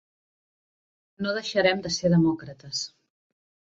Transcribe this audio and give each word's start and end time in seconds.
No 1.27 1.35
deixarem 1.37 1.85
de 1.85 1.93
ser 1.99 2.13
demòcrates. 2.17 2.85